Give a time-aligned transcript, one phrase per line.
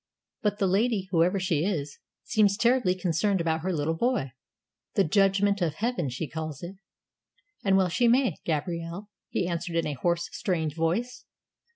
[0.41, 4.31] "But the lady whoever she is, seems terribly concerned about her little boy.
[4.95, 6.77] The judgment of Heaven, she calls it."
[7.63, 11.25] "And well she may, Gabrielle," he answered in a hoarse strained voice.